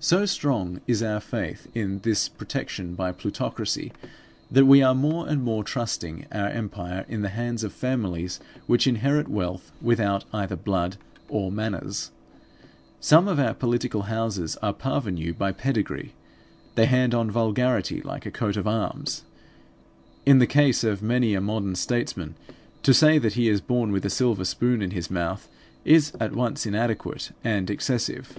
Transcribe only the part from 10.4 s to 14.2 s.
blood or manners. Some of our political